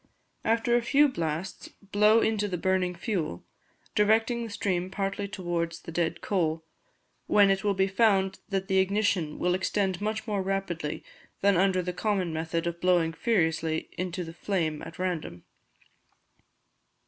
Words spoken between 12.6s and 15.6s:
of blowing furiously into the flame at random.